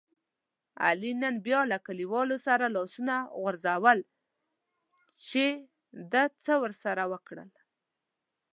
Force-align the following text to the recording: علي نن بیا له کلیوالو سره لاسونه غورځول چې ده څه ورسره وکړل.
علي 0.87 1.11
نن 1.21 1.35
بیا 1.45 1.61
له 1.71 1.77
کلیوالو 1.87 2.37
سره 2.47 2.65
لاسونه 2.75 3.15
غورځول 3.39 3.99
چې 5.27 5.45
ده 6.11 6.23
څه 6.43 6.53
ورسره 6.63 7.03
وکړل. 7.11 7.49